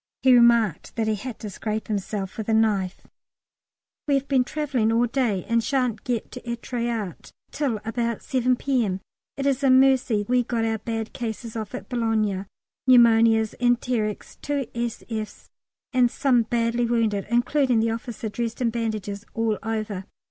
[0.23, 3.05] He remarked that he had to scrape himself with a knife.
[4.07, 9.01] We have been travelling all day, and shan't get to Êtretat till about 7 P.M.
[9.37, 12.47] It is a mercy we got our bad cases off at Boulogne
[12.89, 15.51] pneumonias, enterics, two s.f.'s,
[15.93, 20.05] and some badly wounded, including the officer dressed in bandages all over.